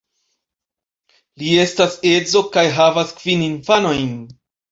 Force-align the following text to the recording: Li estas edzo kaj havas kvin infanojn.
Li 1.41 1.51
estas 1.65 1.99
edzo 2.13 2.43
kaj 2.57 2.65
havas 2.79 3.13
kvin 3.21 3.47
infanojn. 3.51 4.11